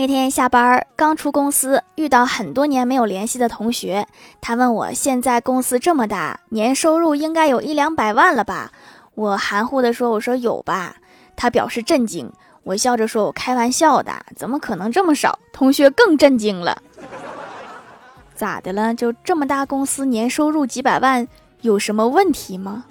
[0.00, 4.06] 那天下班刚出公司遇到很多年没有联系的同学
[4.40, 8.72] 他问我现在公司这么大年收入应该有一两百万了吧？
[9.14, 10.96] 我含糊的说我说有吧。
[11.36, 12.32] 他表示震惊
[12.62, 15.38] 我笑着说我开玩笑的怎么可能这么少？
[15.52, 16.80] 同学更震惊了。
[18.34, 18.94] 咋的了？
[18.94, 21.28] 就这么大公司年收入几百万
[21.60, 22.86] 有什么问题吗？